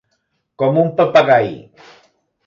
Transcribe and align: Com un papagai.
Com 0.61 0.79
un 0.83 0.89
papagai. 1.01 1.51